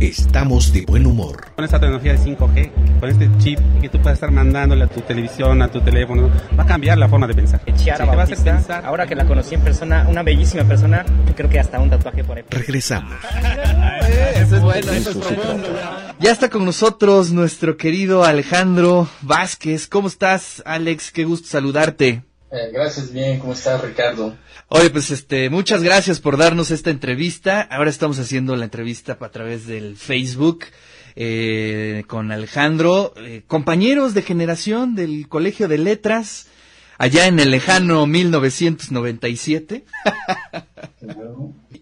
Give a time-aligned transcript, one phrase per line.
[0.00, 1.52] estamos de buen humor.
[1.54, 5.00] Con esta tecnología de 5G, con este chip que tú puedes estar mandándole a tu
[5.02, 7.60] televisión, a tu teléfono, va a cambiar la forma de pensar.
[7.76, 11.04] Chiara Bautista, ahora que la conocí en persona, una bellísima persona,
[11.36, 12.44] creo que hasta un tatuaje por ahí.
[12.50, 13.14] Regresamos.
[14.34, 15.68] Eso es bueno, eso es profundo.
[16.18, 19.86] Ya está con nosotros nuestro querido Alejandro Vázquez.
[19.86, 21.12] ¿Cómo estás, Alex?
[21.12, 22.22] Qué gusto saludarte.
[22.52, 23.38] Eh, gracias, bien.
[23.38, 24.36] ¿Cómo estás, Ricardo?
[24.68, 27.60] Oye, pues este, muchas gracias por darnos esta entrevista.
[27.60, 30.64] Ahora estamos haciendo la entrevista a través del Facebook
[31.14, 36.48] eh, con Alejandro, eh, compañeros de generación del Colegio de Letras,
[36.98, 39.84] allá en el lejano 1997.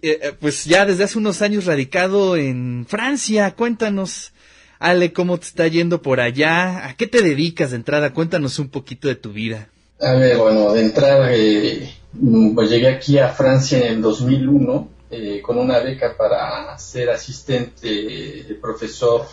[0.01, 3.51] Eh, eh, pues ya desde hace unos años radicado en Francia.
[3.57, 4.33] Cuéntanos,
[4.79, 6.87] Ale, cómo te está yendo por allá.
[6.87, 8.13] ¿A qué te dedicas de entrada?
[8.13, 9.71] Cuéntanos un poquito de tu vida.
[10.01, 14.89] A ver, bueno, de entrada, eh, mm, pues llegué aquí a Francia en el 2001
[15.11, 19.27] eh, con una beca para ser asistente profesor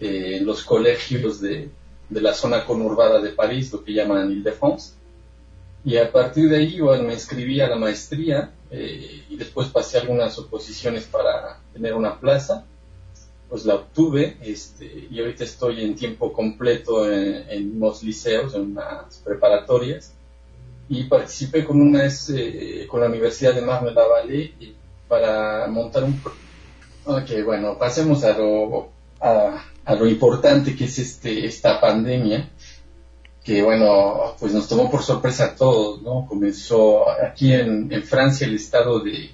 [0.00, 1.68] eh, en los colegios de,
[2.08, 4.94] de la zona conurbada de París, lo que llaman Ile-de-France.
[5.84, 9.98] Y a partir de ahí, bueno, me inscribí a la maestría eh, y después pasé
[9.98, 12.66] algunas oposiciones para tener una plaza.
[13.50, 18.62] Pues la obtuve este, y ahorita estoy en tiempo completo en, en unos liceos, en
[18.72, 20.14] unas preparatorias.
[20.88, 24.74] Y participé con, una, eh, con la Universidad de Marne-la-Vallée y-
[25.08, 26.20] para montar un...
[27.04, 28.88] Ok, bueno, pasemos a lo,
[29.20, 32.48] a, a lo importante que es este, esta pandemia
[33.42, 36.26] que bueno, pues nos tomó por sorpresa a todos, ¿no?
[36.28, 39.30] Comenzó aquí en, en Francia el estado de,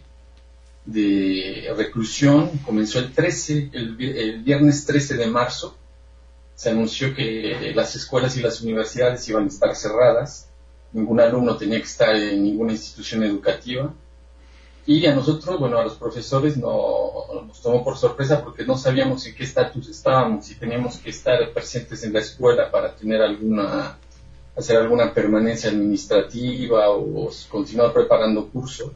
[0.86, 5.76] de reclusión, comenzó el 13, el, vi- el viernes 13 de marzo,
[6.54, 10.48] se anunció que las escuelas y las universidades iban a estar cerradas,
[10.92, 13.92] ningún alumno tenía que estar en ninguna institución educativa,
[14.86, 17.10] y a nosotros, bueno, a los profesores no,
[17.44, 21.52] nos tomó por sorpresa porque no sabíamos en qué estatus estábamos, si teníamos que estar
[21.52, 23.98] presentes en la escuela para tener alguna,
[24.56, 28.94] hacer alguna permanencia administrativa o, continuar preparando curso.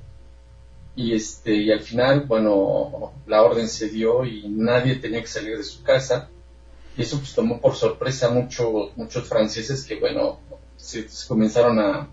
[1.00, 5.56] Y este, y al final, bueno, la orden se dio y nadie tenía que salir
[5.56, 6.28] de su casa.
[6.94, 10.40] Y eso pues tomó por sorpresa a muchos, muchos franceses que, bueno,
[10.76, 12.06] se, comenzaron a,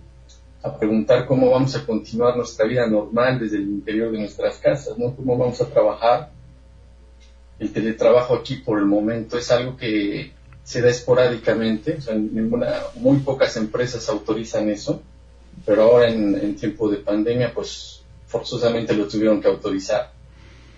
[0.64, 4.98] a preguntar cómo vamos a continuar nuestra vida normal desde el interior de nuestras casas,
[4.98, 5.14] ¿no?
[5.14, 6.32] Cómo vamos a trabajar.
[7.60, 10.32] El teletrabajo aquí por el momento es algo que
[10.64, 15.02] se da esporádicamente, o sea, ninguna, muy pocas empresas autorizan eso,
[15.66, 17.97] pero ahora en, en tiempo de pandemia, pues
[18.28, 20.12] forzosamente lo tuvieron que autorizar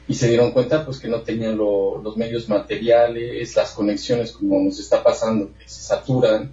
[0.07, 4.59] y se dieron cuenta pues que no tenían lo- los medios materiales, las conexiones como
[4.61, 6.51] nos está pasando, que se saturan,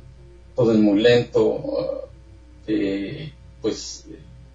[0.54, 2.08] todo es muy lento,
[2.66, 4.04] eh, pues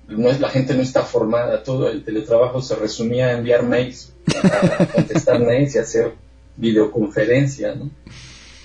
[0.08, 4.12] no es, la gente no está formada, todo el teletrabajo se resumía a enviar mails,
[4.44, 6.14] a contestar mails y hacer
[6.58, 7.90] videoconferencia, ¿no?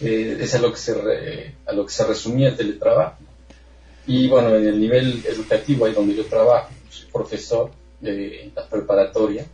[0.01, 3.17] Eh, es a lo que se re- a lo que se resumía el teletrabajo.
[4.07, 6.71] Y bueno, en el nivel educativo, ahí donde yo trabajo,
[7.13, 7.71] profesor
[8.01, 9.47] de la preparatoria,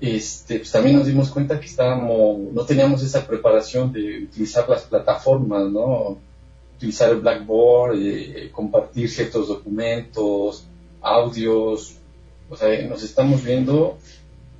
[0.00, 4.82] este, pues también nos dimos cuenta que estábamos, no teníamos esa preparación de utilizar las
[4.82, 6.18] plataformas, ¿no?
[6.76, 10.64] Utilizar el Blackboard, eh, compartir ciertos documentos,
[11.00, 11.94] audios,
[12.50, 13.96] o sea, nos estamos viendo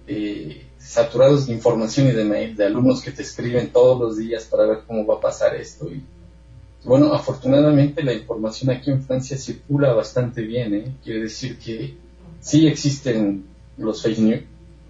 [0.06, 4.44] eh, saturados de información y de mail, de alumnos que te escriben todos los días
[4.44, 5.88] para ver cómo va a pasar esto.
[5.90, 6.02] Y,
[6.84, 10.92] bueno, afortunadamente la información aquí en Francia circula bastante bien, ¿eh?
[11.04, 11.94] Quiere decir que
[12.40, 13.44] sí existen
[13.78, 14.40] los fake news,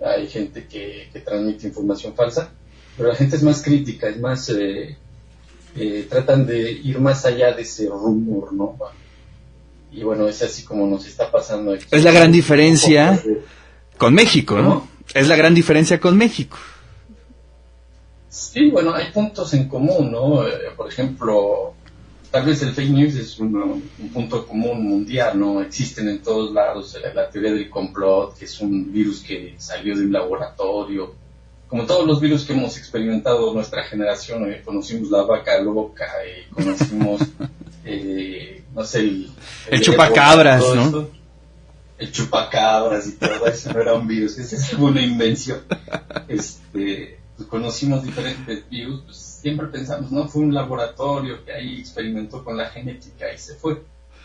[0.05, 2.51] hay gente que, que transmite información falsa,
[2.97, 4.97] pero la gente es más crítica, es más, eh,
[5.77, 8.77] eh, tratan de ir más allá de ese rumor, ¿no?
[9.93, 11.85] Y bueno, es así como nos está pasando aquí.
[11.91, 13.43] Es la gran diferencia de-
[13.99, 14.89] con México, ¿no?
[15.15, 16.57] Es la gran diferencia con México.
[18.29, 20.47] Sí, bueno, hay puntos en común, ¿no?
[20.49, 21.75] Eh, por ejemplo,
[22.33, 25.61] tal vez el fake news es un, un punto común mundial, ¿no?
[25.61, 29.97] Existen en todos lados eh, la teoría del complot, que es un virus que salió
[29.97, 31.15] de un laboratorio.
[31.69, 36.47] Como todos los virus que hemos experimentado nuestra generación, eh, conocimos la vaca loca, eh,
[36.53, 37.21] conocimos,
[37.85, 39.31] eh, no sé, el,
[39.71, 41.09] El chupacabras, ¿no?
[41.99, 45.61] El chupacabras y todo eso no era un virus, esa es una invención.
[46.29, 52.45] Este, pues conocimos diferentes virus, pues siempre pensamos, no, fue un laboratorio que ahí experimentó
[52.45, 53.83] con la genética y se fue.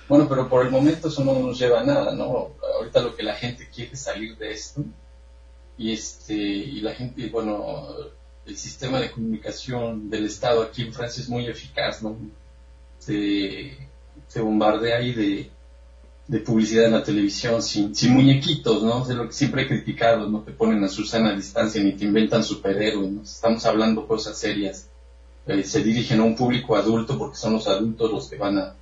[0.07, 2.51] Bueno, pero por el momento eso no nos lleva a nada, ¿no?
[2.77, 4.83] Ahorita lo que la gente quiere es salir de esto
[5.77, 7.87] y este y la gente, bueno,
[8.45, 12.17] el sistema de comunicación del Estado aquí en Francia es muy eficaz, ¿no?
[12.99, 13.77] Se,
[14.27, 15.51] se bombardea ahí de,
[16.27, 19.03] de publicidad en la televisión sin, sin muñequitos, ¿no?
[19.03, 22.03] Es lo que siempre he criticado, no te ponen a Susana a distancia ni te
[22.03, 23.21] inventan superhéroes, ¿no?
[23.21, 24.89] Estamos hablando cosas serias.
[25.45, 28.75] Eh, se dirigen a un público adulto porque son los adultos los que van a,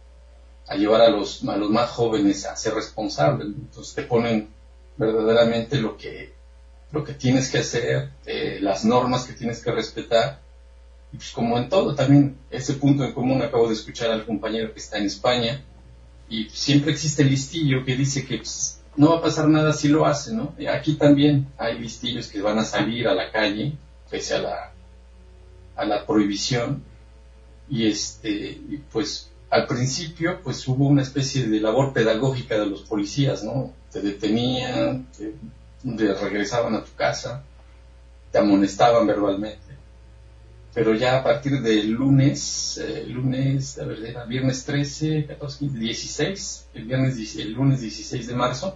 [0.75, 3.47] llevar a los, a los más jóvenes a ser responsables.
[3.47, 4.49] Entonces te ponen
[4.97, 6.33] verdaderamente lo que,
[6.91, 10.39] lo que tienes que hacer, eh, las normas que tienes que respetar.
[11.13, 14.73] Y pues como en todo, también ese punto en común acabo de escuchar al compañero
[14.73, 15.63] que está en España,
[16.29, 19.87] y siempre existe el listillo que dice que pues, no va a pasar nada si
[19.87, 20.53] lo hace, ¿no?
[20.71, 23.73] aquí también hay listillos que van a salir a la calle,
[24.09, 24.71] pese a la,
[25.75, 26.83] a la prohibición,
[27.69, 28.59] y este,
[28.91, 33.73] pues al principio pues hubo una especie de labor pedagógica de los policías, ¿no?
[33.91, 35.33] Te detenían, te,
[35.97, 37.43] te regresaban a tu casa,
[38.31, 39.64] te amonestaban verbalmente
[40.75, 46.67] pero ya a partir del lunes, eh, lunes, a ver, viernes 13, 14, 15, 16,
[46.73, 48.75] el, viernes, el lunes 16 de marzo,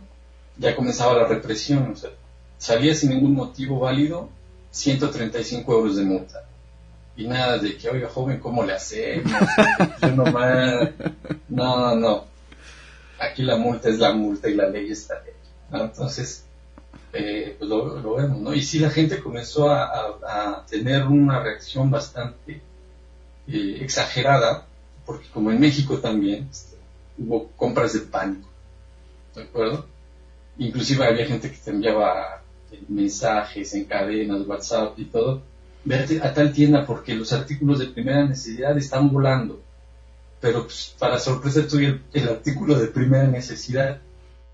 [0.58, 2.12] ya comenzaba la represión, o sea,
[2.58, 4.30] salía sin ningún motivo válido
[4.72, 6.46] 135 euros de multa.
[7.18, 9.34] Y nada de que, oiga, joven, ¿cómo le hacemos?
[10.02, 10.92] Yo nomás,
[11.50, 12.24] no, no,
[13.20, 15.22] aquí la multa es la multa y la ley está
[15.70, 15.84] ¿no?
[15.84, 16.46] Entonces,
[17.14, 18.54] eh, pues lo, vemos, ¿no?
[18.54, 22.62] Y sí la gente comenzó a, tener una reacción bastante
[23.48, 24.68] eh, exagerada,
[25.06, 26.78] porque como en México también este,
[27.18, 28.48] hubo compras de pánico,
[29.36, 29.88] ¿de acuerdo?
[30.60, 35.42] Inclusive había gente que te enviaba eh, mensajes en cadenas, WhatsApp y todo,
[35.84, 39.60] vete a tal tienda porque los artículos de primera necesidad están volando.
[40.40, 44.00] Pero pues, para sorpresa tuya, el, el artículo de primera necesidad,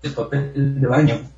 [0.02, 1.35] el papel de baño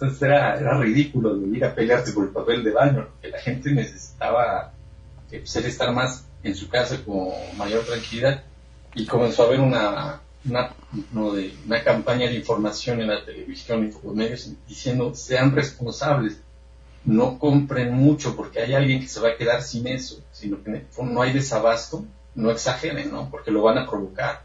[0.00, 3.40] entonces era, era ridículo de ir a pelearte por el papel de baño, que la
[3.40, 4.72] gente necesitaba
[5.32, 8.44] eh, pues, estar más en su casa con mayor tranquilidad
[8.94, 10.70] y comenzó a haber una, una,
[11.32, 16.38] de, una campaña de información en la televisión y los medios diciendo sean responsables,
[17.04, 20.84] no compren mucho porque hay alguien que se va a quedar sin eso, sino que
[21.02, 22.04] no hay desabasto,
[22.36, 23.28] no exageren, ¿no?
[23.30, 24.44] Porque lo van a provocar.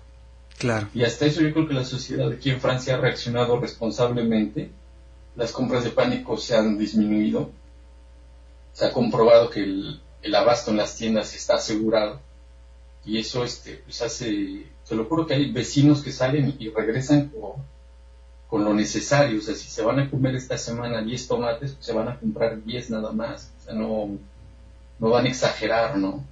[0.57, 0.87] Claro.
[0.95, 4.71] Y hasta eso yo creo que la sociedad aquí en Francia ha reaccionado responsablemente
[5.35, 7.49] las compras de pánico se han disminuido.
[8.73, 10.01] Se ha comprobado que el,
[10.35, 12.19] abasto en las tiendas está asegurado.
[13.05, 17.31] Y eso este, pues hace, te lo juro que hay vecinos que salen y regresan
[18.49, 19.39] con, lo necesario.
[19.39, 22.19] O sea, si se van a comer esta semana 10 tomates, pues se van a
[22.19, 23.51] comprar 10 nada más.
[23.59, 24.17] O sea, no,
[24.99, 26.23] no van a exagerar, ¿no?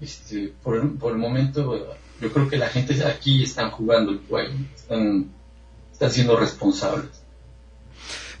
[0.00, 4.20] Este, por, el, por el momento, yo creo que la gente aquí están jugando el
[4.28, 5.30] juego, están,
[5.92, 7.25] están siendo responsables.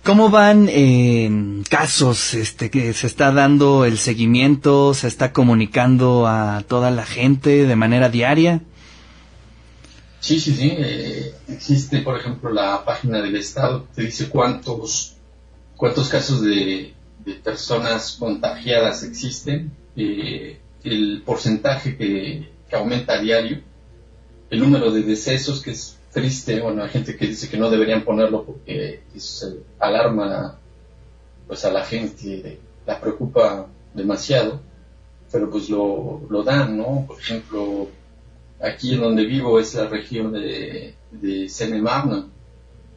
[0.06, 6.62] ¿Cómo van eh, casos este, que se está dando el seguimiento, se está comunicando a
[6.68, 8.62] toda la gente de manera diaria?
[10.20, 10.72] Sí, sí, sí.
[10.78, 15.16] Eh, existe, por ejemplo, la página del Estado que dice cuántos,
[15.74, 16.94] cuántos casos de,
[17.42, 23.60] personas contagiadas existen, eh, el porcentaje que, que aumenta a diario,
[24.50, 28.02] el número de decesos, que es triste, bueno, hay gente que dice que no deberían
[28.02, 30.58] ponerlo porque eso alarma
[31.46, 34.58] pues a la gente, la preocupa demasiado,
[35.30, 37.04] pero pues lo, lo dan, ¿no?
[37.06, 37.88] Por ejemplo,
[38.62, 41.50] aquí en donde vivo es la región de, de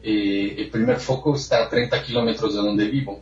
[0.02, 3.20] eh, el primer foco está a 30 kilómetros de donde vivo,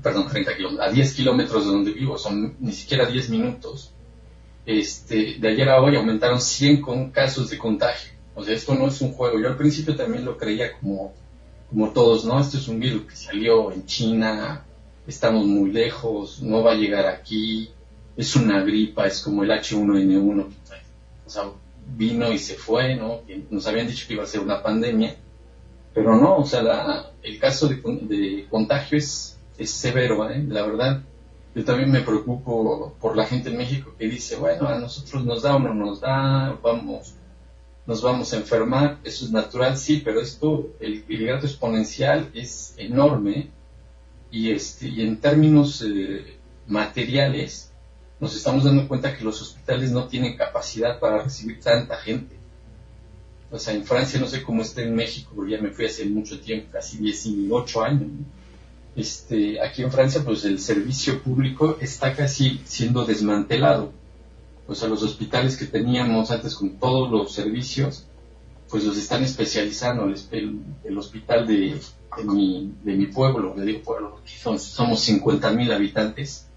[0.00, 3.92] perdón, 30 kilómetros, a 10 kilómetros de donde vivo, son ni siquiera 10 minutos.
[4.64, 8.17] Este, de ayer a hoy aumentaron 100 con casos de contagio.
[8.38, 9.40] O sea, esto no es un juego.
[9.40, 11.12] Yo al principio también lo creía como,
[11.68, 12.38] como todos, ¿no?
[12.38, 14.64] Esto es un virus que salió en China,
[15.08, 17.68] estamos muy lejos, no va a llegar aquí,
[18.16, 20.46] es una gripa, es como el H1N1,
[21.26, 21.50] o sea,
[21.96, 23.22] vino y se fue, ¿no?
[23.50, 25.16] Nos habían dicho que iba a ser una pandemia,
[25.92, 30.44] pero no, o sea, el caso de, contagio es, es severo, ¿eh?
[30.46, 31.02] La verdad,
[31.56, 35.42] yo también me preocupo por la gente en México que dice, bueno, a nosotros nos
[35.42, 37.14] da o no nos da, vamos
[37.88, 43.48] nos vamos a enfermar, eso es natural, sí, pero esto, el, el exponencial es enorme
[44.30, 47.72] y, este, y en términos eh, materiales
[48.20, 52.36] nos estamos dando cuenta que los hospitales no tienen capacidad para recibir tanta gente.
[53.50, 56.04] O sea, en Francia no sé cómo está en México, porque ya me fui hace
[56.04, 58.10] mucho tiempo, casi 18 años.
[58.96, 63.94] Este, aquí en Francia, pues el servicio público está casi siendo desmantelado
[64.68, 68.04] pues a los hospitales que teníamos antes con todos los servicios,
[68.68, 70.04] pues los están especializando.
[70.30, 71.80] El, el, hospital de,
[72.18, 76.48] de, mi, de mi pueblo, le digo pueblo, son, somos 50 mil habitantes,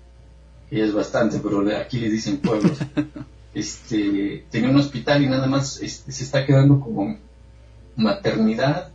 [0.70, 2.80] que es bastante, pero aquí les dicen pueblos.
[3.53, 7.18] este, tenía un hospital y nada más este, se está quedando como
[7.96, 8.91] maternidad,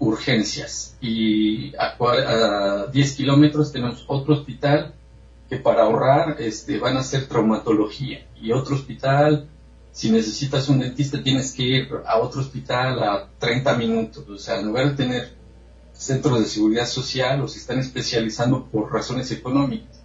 [0.00, 0.96] urgencias.
[1.00, 4.96] Y a, a 10 kilómetros tenemos otro hospital
[5.50, 8.24] que para ahorrar este, van a hacer traumatología.
[8.40, 9.48] Y otro hospital,
[9.90, 14.28] si necesitas un dentista, tienes que ir a otro hospital a 30 minutos.
[14.28, 15.34] O sea, en lugar de tener
[15.92, 20.00] centros de seguridad social, los están especializando por razones económicas.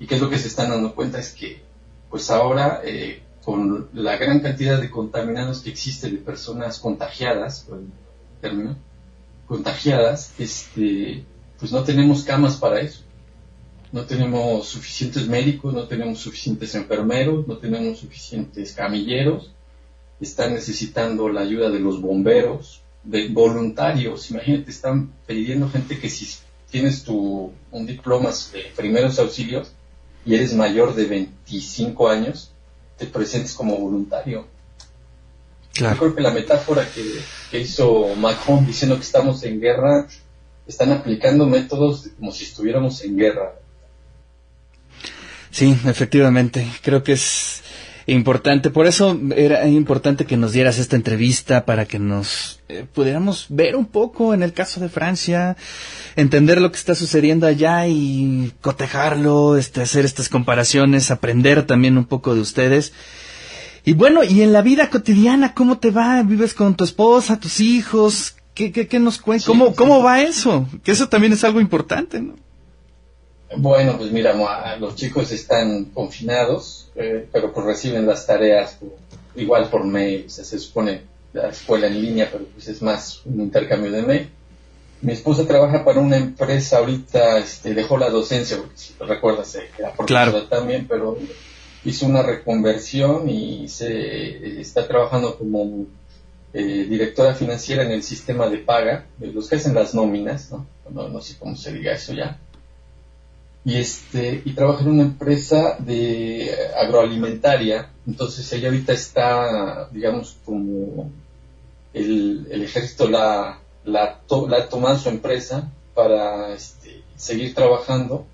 [0.00, 1.18] ¿Y qué es lo que se están dando cuenta?
[1.18, 1.62] Es que,
[2.08, 7.80] pues ahora, eh, con la gran cantidad de contaminados que existe de personas contagiadas, por
[9.46, 11.26] contagiadas, este,
[11.58, 13.02] pues no tenemos camas para eso.
[13.92, 19.50] No tenemos suficientes médicos, no tenemos suficientes enfermeros, no tenemos suficientes camilleros.
[20.18, 24.30] Están necesitando la ayuda de los bomberos, de voluntarios.
[24.30, 26.26] Imagínate, están pidiendo gente que si
[26.70, 29.72] tienes tu, un diploma de primeros auxilios
[30.24, 32.50] y eres mayor de 25 años,
[32.96, 34.46] te presentes como voluntario.
[35.74, 37.04] Yo creo que la metáfora que,
[37.50, 40.06] que hizo Macron diciendo que estamos en guerra,
[40.66, 43.54] están aplicando métodos como si estuviéramos en guerra.
[45.52, 46.66] Sí, efectivamente.
[46.82, 47.62] Creo que es
[48.06, 48.70] importante.
[48.70, 53.76] Por eso era importante que nos dieras esta entrevista para que nos eh, pudiéramos ver
[53.76, 55.56] un poco en el caso de Francia,
[56.16, 62.06] entender lo que está sucediendo allá y cotejarlo, este, hacer estas comparaciones, aprender también un
[62.06, 62.92] poco de ustedes.
[63.84, 66.22] Y bueno, y en la vida cotidiana, ¿cómo te va?
[66.22, 68.36] ¿Vives con tu esposa, tus hijos?
[68.54, 69.46] ¿Qué, qué, qué nos cuentas?
[69.46, 70.68] ¿Cómo, ¿Cómo va eso?
[70.82, 72.36] Que eso también es algo importante, ¿no?
[73.56, 74.34] Bueno, pues mira,
[74.78, 78.78] los chicos están confinados, eh, pero pues reciben las tareas
[79.34, 83.22] igual por mail, o sea, se supone la escuela en línea, pero pues es más
[83.24, 84.30] un intercambio de mail.
[85.00, 89.54] Mi esposa trabaja para una empresa ahorita, este, dejó la docencia, porque si te recuerdas,
[89.56, 90.44] eh, era Claro.
[90.44, 91.18] también, pero
[91.84, 95.86] hizo una reconversión y se está trabajando como
[96.54, 100.66] eh, directora financiera en el sistema de paga, de los que hacen las nóminas, ¿no?
[100.90, 102.38] No, no sé cómo se diga eso ya
[103.64, 107.90] y este y trabaja en una empresa de agroalimentaria.
[108.06, 111.10] Entonces ella ahorita está digamos como
[111.92, 118.26] el, el ejército la la, to- la ha tomado su empresa para este, seguir trabajando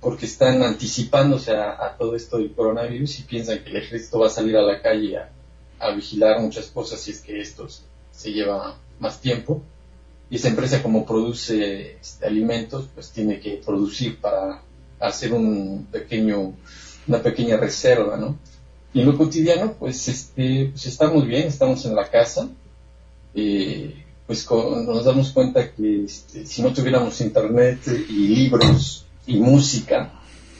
[0.00, 4.26] porque están anticipándose a, a todo esto del coronavirus y piensan que el ejército va
[4.26, 5.30] a salir a la calle a,
[5.78, 7.68] a vigilar muchas cosas si es que esto
[8.12, 9.62] se lleva más tiempo
[10.32, 14.62] y esa empresa como produce este, alimentos, pues tiene que producir para
[14.98, 16.54] hacer un pequeño,
[17.06, 18.38] una pequeña reserva, ¿no?
[18.94, 22.48] Y en lo cotidiano, pues, este, pues estamos bien, estamos en la casa,
[23.34, 30.12] eh, pues nos damos cuenta que este, si no tuviéramos internet y libros y música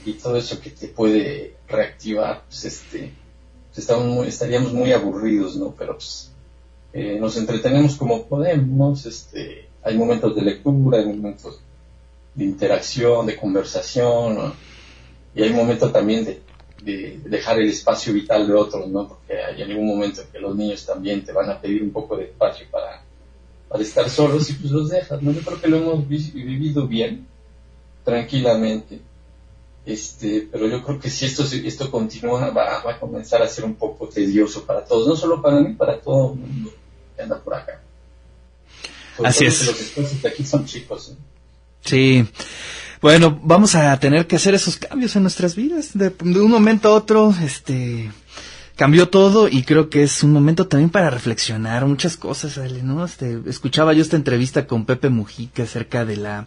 [0.05, 3.11] y todo eso que te puede reactivar, pues este,
[3.71, 5.75] pues estamos muy- estaríamos muy aburridos, ¿no?
[5.79, 6.32] Pero pues
[6.93, 11.61] eh, nos entretenemos como podemos, este, hay momentos de lectura, hay momentos
[12.35, 14.55] de interacción, de conversación,
[15.35, 16.43] y hay momentos también de,
[16.81, 19.09] de dejar el espacio vital de otros, ¿no?
[19.09, 22.17] Porque hay algún momento en que los niños también te van a pedir un poco
[22.17, 23.03] de espacio para,
[23.81, 25.33] estar solos y pues los dejas, ¿no?
[25.33, 27.27] Yo creo que lo hemos vi- vivido bien,
[28.05, 29.01] tranquilamente,
[29.87, 33.49] este, pero yo creo que si esto, se- esto continúa va, va a comenzar a
[33.49, 36.71] ser un poco tedioso para todos, no solo para mí, para todo el mundo
[37.23, 37.81] que anda por acá.
[39.17, 39.97] Sobre Así es.
[39.97, 41.17] Los de aquí son chicos, ¿no?
[41.85, 42.27] Sí.
[43.01, 45.91] Bueno, vamos a tener que hacer esos cambios en nuestras vidas.
[45.95, 48.11] De, de un momento a otro, este,
[48.77, 53.05] cambió todo y creo que es un momento también para reflexionar muchas cosas, Ale, ¿no?
[53.05, 56.47] Este, escuchaba yo esta entrevista con Pepe Mujica acerca de la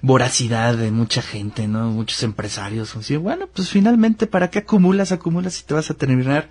[0.00, 1.88] voracidad de mucha gente, ¿no?
[1.90, 2.94] Muchos empresarios.
[2.94, 6.48] Así, bueno, pues finalmente, ¿para qué acumulas, acumulas y te vas a terminar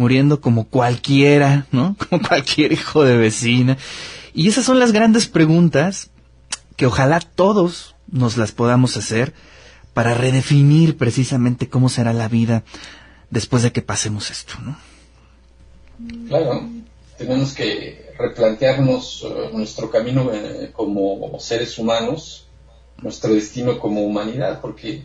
[0.00, 1.94] muriendo como cualquiera, ¿no?
[2.08, 3.76] Como cualquier hijo de vecina.
[4.32, 6.10] Y esas son las grandes preguntas
[6.76, 9.34] que ojalá todos nos las podamos hacer
[9.92, 12.64] para redefinir precisamente cómo será la vida
[13.28, 14.78] después de que pasemos esto, ¿no?
[16.28, 16.66] Claro,
[17.18, 22.48] tenemos que replantearnos eh, nuestro camino eh, como seres humanos,
[23.02, 25.04] nuestro destino como humanidad, porque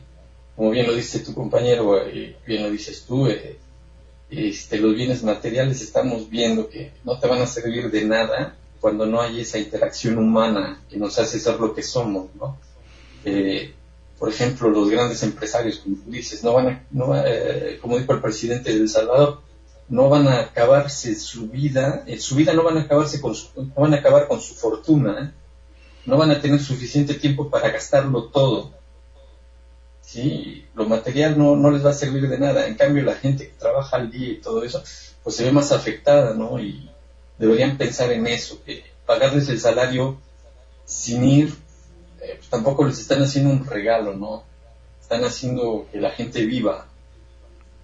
[0.55, 3.57] como bien lo dice tu compañero, eh, bien lo dices tú, eh,
[4.29, 9.05] este, los bienes materiales estamos viendo que no te van a servir de nada cuando
[9.05, 12.57] no hay esa interacción humana que nos hace ser lo que somos, ¿no?
[13.23, 13.73] Eh,
[14.19, 18.13] por ejemplo, los grandes empresarios, como tú dices, no van a, no eh, como dijo
[18.13, 19.41] el presidente de El Salvador,
[19.89, 23.49] no van a acabarse su vida, en su vida no van a acabarse con su,
[23.55, 25.45] no van a acabar con su fortuna, ¿eh?
[26.05, 28.71] no van a tener suficiente tiempo para gastarlo todo.
[30.05, 32.67] Sí, lo material no, no les va a servir de nada.
[32.67, 34.83] En cambio, la gente que trabaja al día y todo eso,
[35.23, 36.59] pues se ve más afectada, ¿no?
[36.59, 36.89] Y,
[37.37, 40.17] deberían pensar en eso, que pagarles el salario
[40.85, 41.53] sin ir,
[42.21, 44.43] eh, pues tampoco les están haciendo un regalo, ¿no?
[45.01, 46.87] Están haciendo que la gente viva.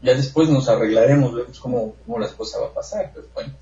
[0.01, 3.53] Ya después nos arreglaremos, vemos cómo, cómo las cosas va a pasar, pero bueno.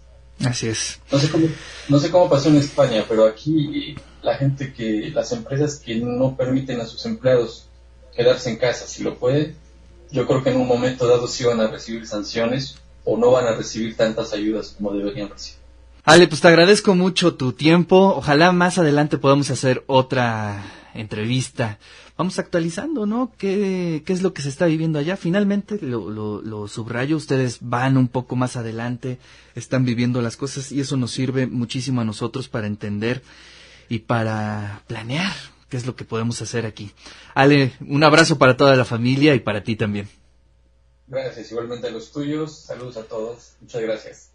[0.46, 1.00] Así es.
[1.12, 1.48] No sé cómo,
[1.90, 6.38] no sé cómo pasó en España, pero aquí la gente que, las empresas que no
[6.38, 7.69] permiten a sus empleados
[8.16, 9.56] quedarse en casa si lo pueden,
[10.12, 13.46] yo creo que en un momento dado sí van a recibir sanciones o no van
[13.46, 15.60] a recibir tantas ayudas como deberían recibir.
[16.04, 18.16] Ale, pues te agradezco mucho tu tiempo.
[18.16, 20.64] Ojalá más adelante podamos hacer otra
[20.94, 21.78] entrevista.
[22.18, 23.32] Vamos actualizando, ¿no?
[23.38, 25.16] ¿Qué, qué es lo que se está viviendo allá?
[25.16, 29.20] Finalmente, lo, lo, lo, subrayo, ustedes van un poco más adelante,
[29.56, 33.22] están viviendo las cosas y eso nos sirve muchísimo a nosotros para entender
[33.88, 35.32] y para planear
[35.70, 36.92] qué es lo que podemos hacer aquí.
[37.34, 40.10] Ale, un abrazo para toda la familia y para ti también.
[41.08, 42.66] Gracias, igualmente a los tuyos.
[42.66, 43.54] Saludos a todos.
[43.62, 44.30] Muchas gracias.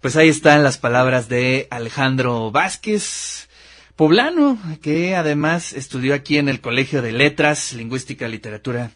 [0.00, 3.48] Pues ahí están las palabras de Alejandro Vázquez,
[3.96, 8.92] poblano, que además estudió aquí en el Colegio de Letras, Lingüística, Literatura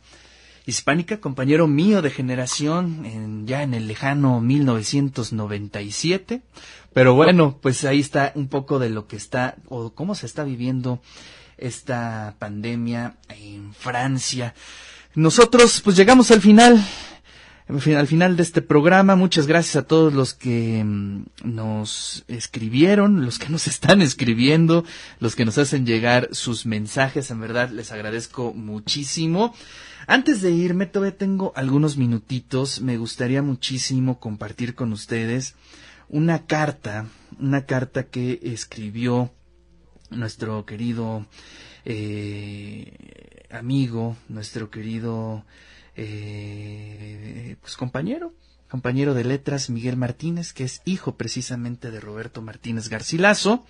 [0.65, 6.41] Hispánica, compañero mío de generación, en, ya en el lejano 1997.
[6.93, 10.45] Pero bueno, pues ahí está un poco de lo que está, o cómo se está
[10.45, 11.03] viviendo
[11.59, 14.55] esta pandemia en Francia.
[15.15, 16.83] Nosotros pues llegamos al final
[17.69, 19.17] al final de este programa.
[19.17, 24.85] Muchas gracias a todos los que mm, nos escribieron, los que nos están escribiendo,
[25.21, 27.31] los que nos hacen llegar sus mensajes.
[27.31, 29.55] En verdad les agradezco muchísimo.
[30.07, 32.81] Antes de irme, todavía tengo algunos minutitos.
[32.81, 35.55] Me gustaría muchísimo compartir con ustedes
[36.09, 37.07] una carta,
[37.39, 39.33] una carta que escribió
[40.17, 41.27] nuestro querido
[41.85, 45.45] eh, amigo, nuestro querido
[45.97, 48.33] eh, pues compañero,
[48.69, 53.65] compañero de letras Miguel Martínez, que es hijo precisamente de Roberto Martínez Garcilaso,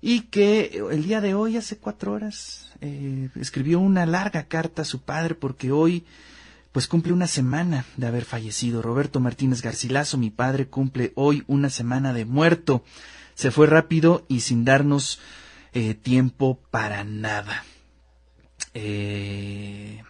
[0.00, 4.84] y que el día de hoy, hace cuatro horas, eh, escribió una larga carta a
[4.84, 6.04] su padre porque hoy
[6.70, 8.82] pues cumple una semana de haber fallecido.
[8.82, 12.84] Roberto Martínez Garcilaso, mi padre, cumple hoy una semana de muerto.
[13.34, 15.18] Se fue rápido y sin darnos
[15.72, 17.64] eh, tiempo para nada.
[18.74, 20.02] Eh,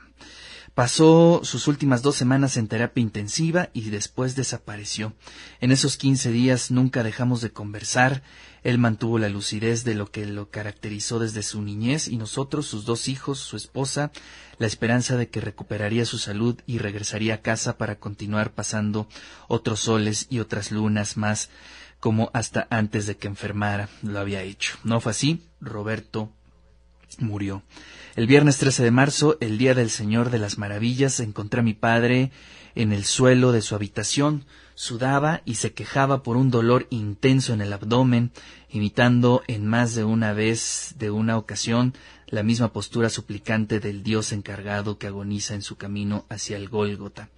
[0.79, 5.13] Pasó sus últimas dos semanas en terapia intensiva y después desapareció.
[5.61, 8.23] En esos quince días nunca dejamos de conversar.
[8.63, 12.85] Él mantuvo la lucidez de lo que lo caracterizó desde su niñez y nosotros, sus
[12.85, 14.13] dos hijos, su esposa,
[14.59, 19.09] la esperanza de que recuperaría su salud y regresaría a casa para continuar pasando
[19.49, 21.51] otros soles y otras lunas más
[22.01, 24.79] como hasta antes de que enfermara lo había hecho.
[24.85, 25.43] No fue así.
[25.61, 26.33] Roberto
[27.19, 27.63] murió.
[28.17, 31.75] El viernes 13 de marzo, el día del Señor de las Maravillas, encontré a mi
[31.75, 32.31] padre
[32.75, 34.45] en el suelo de su habitación,
[34.79, 38.31] sudaba y se quejaba por un dolor intenso en el abdomen,
[38.71, 41.95] imitando en más de una vez de una ocasión
[42.29, 47.29] la misma postura suplicante del Dios encargado que agoniza en su camino hacia el Gólgota.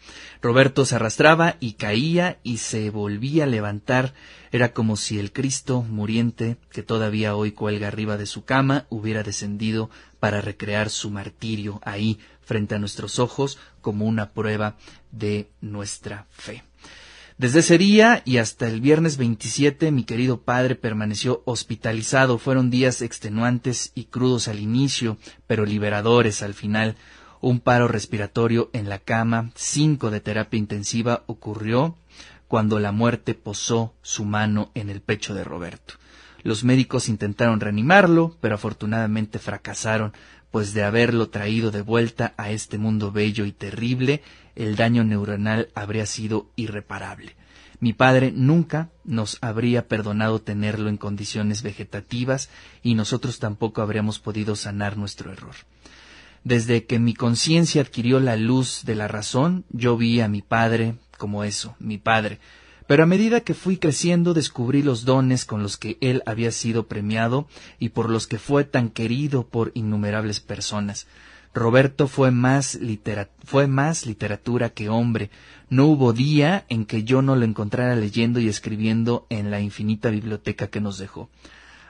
[0.43, 4.13] Roberto se arrastraba y caía y se volvía a levantar.
[4.53, 9.23] Era como si el Cristo muriente, que todavía hoy cuelga arriba de su cama, hubiera
[9.23, 14.77] descendido para recrear su martirio ahí frente a nuestros ojos como una prueba
[15.11, 16.65] de nuestra fe.
[17.41, 22.37] Desde ese día y hasta el viernes 27 mi querido padre permaneció hospitalizado.
[22.37, 26.97] Fueron días extenuantes y crudos al inicio, pero liberadores al final.
[27.41, 31.97] Un paro respiratorio en la cama, cinco de terapia intensiva ocurrió
[32.47, 35.95] cuando la muerte posó su mano en el pecho de Roberto.
[36.43, 40.13] Los médicos intentaron reanimarlo, pero afortunadamente fracasaron,
[40.51, 44.21] pues de haberlo traído de vuelta a este mundo bello y terrible,
[44.63, 47.35] el daño neuronal habría sido irreparable.
[47.81, 52.51] Mi padre nunca nos habría perdonado tenerlo en condiciones vegetativas
[52.83, 55.55] y nosotros tampoco habríamos podido sanar nuestro error.
[56.45, 60.97] Desde que mi conciencia adquirió la luz de la razón, yo vi a mi padre
[61.17, 62.39] como eso, mi padre,
[62.87, 66.87] pero a medida que fui creciendo descubrí los dones con los que él había sido
[66.87, 67.47] premiado
[67.79, 71.07] y por los que fue tan querido por innumerables personas.
[71.53, 72.79] Roberto fue más,
[73.45, 75.31] fue más literatura que hombre.
[75.69, 80.11] No hubo día en que yo no lo encontrara leyendo y escribiendo en la infinita
[80.11, 81.29] biblioteca que nos dejó.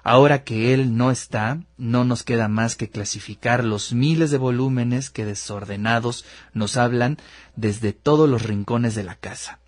[0.02, 5.10] Ahora que él no está, no nos queda más que clasificar los miles de volúmenes
[5.10, 7.18] que desordenados nos hablan
[7.54, 9.58] desde todos los rincones de la casa.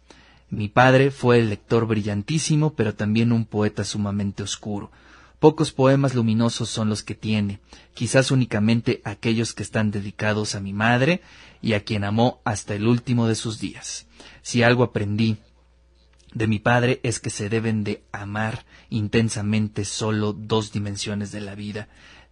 [0.49, 4.91] Mi padre fue el lector brillantísimo, pero también un poeta sumamente oscuro.
[5.43, 7.59] Pocos poemas luminosos son los que tiene,
[7.95, 11.21] quizás únicamente aquellos que están dedicados a mi madre
[11.61, 14.07] y a quien amó hasta el último de sus días.
[14.43, 15.39] Si algo aprendí
[16.33, 21.57] de mi padre es que se deben de amar intensamente solo dos dimensiones de la
[21.57, 21.89] vida,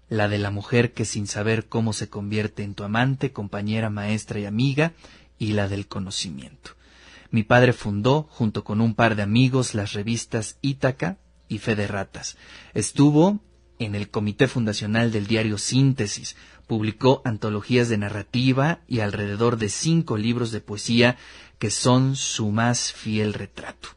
[0.09, 4.39] la de la mujer que sin saber cómo se convierte en tu amante, compañera, maestra
[4.39, 4.93] y amiga,
[5.37, 6.77] y la del conocimiento.
[7.33, 11.19] Mi padre fundó, junto con un par de amigos, las revistas Ítaca
[11.51, 12.39] y Fe de Ratas.
[12.73, 13.41] Estuvo
[13.79, 16.37] en el comité fundacional del diario Síntesis,
[16.67, 21.19] publicó antologías de narrativa y alrededor de cinco libros de poesía
[21.59, 23.89] que son su más fiel retrato.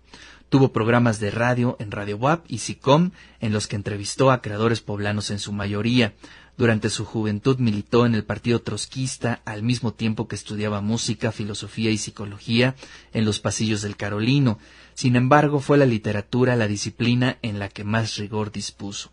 [0.53, 4.81] Tuvo programas de radio en Radio WAP y SICOM en los que entrevistó a creadores
[4.81, 6.13] poblanos en su mayoría.
[6.57, 11.89] Durante su juventud militó en el Partido Trotskista al mismo tiempo que estudiaba música, filosofía
[11.89, 12.75] y psicología
[13.13, 14.59] en los pasillos del Carolino.
[14.93, 19.09] Sin embargo, fue la literatura la disciplina en la que más rigor dispuso.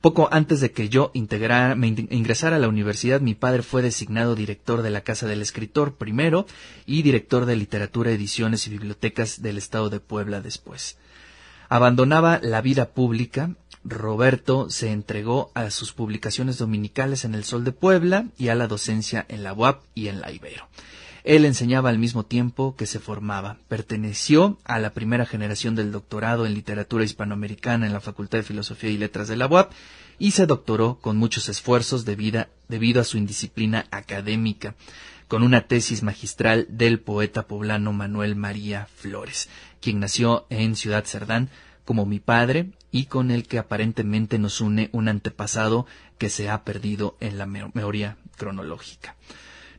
[0.00, 4.82] Poco antes de que yo me ingresara a la universidad, mi padre fue designado director
[4.82, 6.46] de la Casa del Escritor primero
[6.84, 10.98] y director de Literatura, Ediciones y Bibliotecas del Estado de Puebla después.
[11.70, 17.72] Abandonaba la vida pública, Roberto se entregó a sus publicaciones dominicales en El Sol de
[17.72, 20.68] Puebla y a la docencia en la UAP y en la Ibero.
[21.24, 23.56] Él enseñaba al mismo tiempo que se formaba.
[23.66, 28.90] Perteneció a la primera generación del doctorado en literatura hispanoamericana en la Facultad de Filosofía
[28.90, 29.72] y Letras de la UAP
[30.18, 34.74] y se doctoró con muchos esfuerzos debido a su indisciplina académica,
[35.26, 39.48] con una tesis magistral del poeta poblano Manuel María Flores,
[39.80, 41.48] quien nació en Ciudad Cerdán
[41.86, 45.86] como mi padre y con el que aparentemente nos une un antepasado
[46.18, 49.16] que se ha perdido en la memoria cronológica.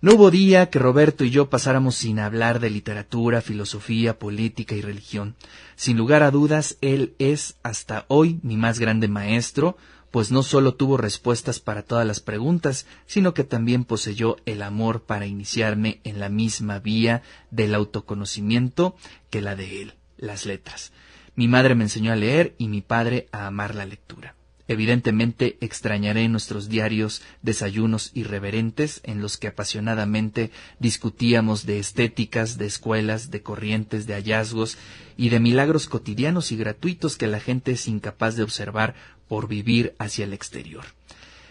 [0.05, 4.81] No hubo día que Roberto y yo pasáramos sin hablar de literatura, filosofía, política y
[4.81, 5.33] religión.
[5.75, 9.77] Sin lugar a dudas, él es hasta hoy mi más grande maestro,
[10.11, 15.01] pues no solo tuvo respuestas para todas las preguntas, sino que también poseyó el amor
[15.01, 18.95] para iniciarme en la misma vía del autoconocimiento
[19.31, 20.91] que la de él, las letras.
[21.33, 24.35] Mi madre me enseñó a leer y mi padre a amar la lectura.
[24.67, 30.49] Evidentemente extrañaré nuestros diarios desayunos irreverentes en los que apasionadamente
[30.79, 34.77] discutíamos de estéticas, de escuelas, de corrientes, de hallazgos
[35.17, 38.95] y de milagros cotidianos y gratuitos que la gente es incapaz de observar
[39.27, 40.85] por vivir hacia el exterior.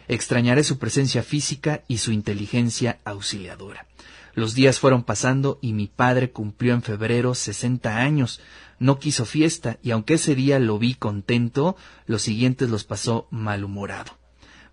[0.08, 3.86] Extrañaré su presencia física y su inteligencia auxiliadora.
[4.34, 8.40] Los días fueron pasando y mi padre cumplió en febrero sesenta años,
[8.78, 14.12] no quiso fiesta y aunque ese día lo vi contento, los siguientes los pasó malhumorado.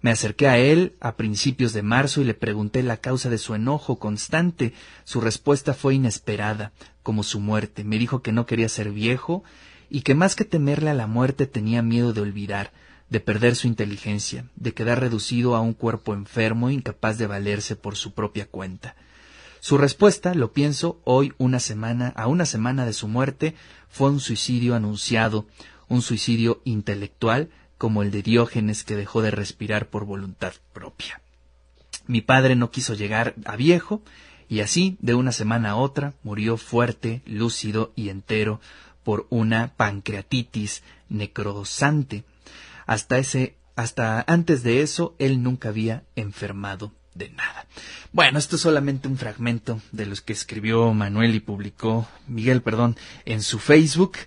[0.02, 3.54] Me acerqué a él a principios de marzo y le pregunté la causa de su
[3.54, 4.74] enojo constante.
[5.04, 6.72] Su respuesta fue inesperada,
[7.04, 7.84] como su muerte.
[7.84, 9.44] Me dijo que no quería ser viejo
[9.92, 12.72] y que más que temerle a la muerte tenía miedo de olvidar,
[13.10, 17.96] de perder su inteligencia, de quedar reducido a un cuerpo enfermo incapaz de valerse por
[17.96, 18.96] su propia cuenta.
[19.64, 23.54] Su respuesta, lo pienso, hoy una semana, a una semana de su muerte,
[23.90, 25.46] fue un suicidio anunciado,
[25.88, 31.22] un suicidio intelectual como el de Diógenes que dejó de respirar por voluntad propia.
[32.08, 34.02] Mi padre no quiso llegar a viejo,
[34.50, 38.62] y así, de una semana a otra, murió fuerte, lúcido y entero
[39.04, 42.24] por una pancreatitis necrosante.
[42.88, 47.66] Hasta ese, hasta antes de eso, él nunca había enfermado de nada.
[48.12, 52.98] Bueno, esto es solamente un fragmento de los que escribió Manuel y publicó Miguel, perdón,
[53.26, 54.18] en su Facebook.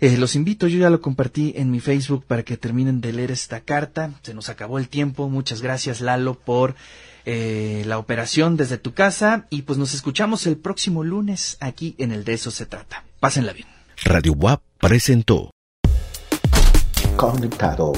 [0.00, 3.30] Eh, los invito, yo ya lo compartí en mi Facebook para que terminen de leer
[3.30, 4.10] esta carta.
[4.22, 5.28] Se nos acabó el tiempo.
[5.28, 6.74] Muchas gracias, Lalo, por
[7.24, 9.46] eh, la operación desde tu casa.
[9.48, 13.04] Y pues nos escuchamos el próximo lunes aquí en el De Eso Se Trata.
[13.20, 13.68] Pásenla bien.
[14.04, 15.52] Radio WAP presentó
[17.16, 17.92] Conectado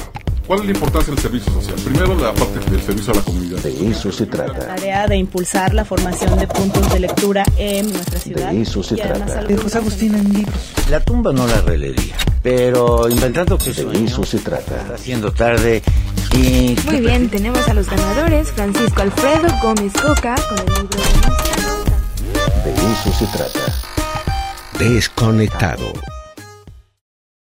[0.47, 1.75] ¿Cuál es la importancia del servicio social?
[1.83, 3.57] Primero, la parte del servicio a la comunidad.
[3.63, 4.53] De eso se trata.
[4.53, 8.51] La tarea de impulsar la formación de puntos de lectura en nuestra ciudad.
[8.51, 9.43] De eso se trata.
[9.43, 10.55] De José Agustín en libros.
[10.91, 14.81] La tumba no la releería, pero inventando que De eso se trata.
[14.81, 15.81] Está haciendo tarde
[16.37, 16.75] y...
[16.85, 18.51] Muy bien, tenemos a los ganadores.
[18.51, 20.99] Francisco Alfredo Gómez Coca con el libro
[22.63, 23.59] de De eso se trata.
[24.77, 25.91] Desconectado